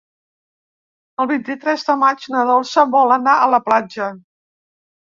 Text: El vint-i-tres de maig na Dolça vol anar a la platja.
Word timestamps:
El 1.25 1.29
vint-i-tres 1.33 1.85
de 1.91 1.97
maig 2.05 2.27
na 2.39 2.43
Dolça 2.53 2.89
vol 2.99 3.17
anar 3.21 3.39
a 3.47 3.55
la 3.57 3.65
platja. 3.71 4.13